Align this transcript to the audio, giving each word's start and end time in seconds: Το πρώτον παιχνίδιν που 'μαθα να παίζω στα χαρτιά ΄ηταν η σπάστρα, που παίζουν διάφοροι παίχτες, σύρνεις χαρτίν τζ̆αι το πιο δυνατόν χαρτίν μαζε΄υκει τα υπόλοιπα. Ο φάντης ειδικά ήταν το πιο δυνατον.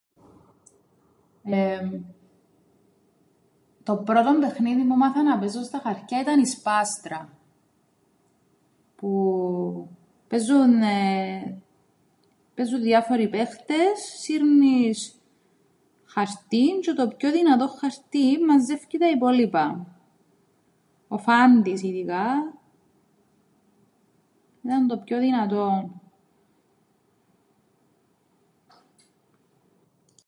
Το 3.83 3.97
πρώτον 3.97 4.39
παιχνίδιν 4.39 4.87
που 4.87 4.95
'μαθα 4.95 5.23
να 5.23 5.39
παίζω 5.39 5.63
στα 5.63 5.79
χαρτιά 5.79 6.17
΄ηταν 6.21 6.39
η 6.41 6.45
σπάστρα, 6.47 7.37
που 8.95 9.11
παίζουν 10.27 10.73
διάφοροι 12.81 13.29
παίχτες, 13.29 13.99
σύρνεις 14.19 15.15
χαρτίν 16.05 16.81
τζ̆αι 16.81 16.93
το 16.95 17.07
πιο 17.07 17.31
δυνατόν 17.31 17.69
χαρτίν 17.69 18.43
μαζε΄υκει 18.47 18.97
τα 18.97 19.09
υπόλοιπα. 19.09 19.95
Ο 21.07 21.17
φάντης 21.17 21.83
ειδικά 21.83 22.25
ήταν 24.61 24.87
το 24.87 24.97
πιο 24.97 25.19
δυνατον. 25.19 25.95